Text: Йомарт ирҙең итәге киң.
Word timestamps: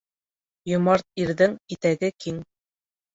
Йомарт 0.69 1.05
ирҙең 1.23 1.53
итәге 1.75 2.09
киң. 2.25 2.41